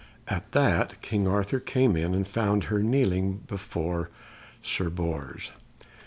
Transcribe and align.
At 0.27 0.51
that 0.53 0.99
King 1.03 1.27
Arthur 1.27 1.59
came 1.59 1.95
in, 1.95 2.15
and 2.15 2.27
found 2.27 2.63
her 2.63 2.81
kneeling 2.81 3.43
before 3.45 4.09
Sir 4.63 4.89
Bors. 4.89 5.51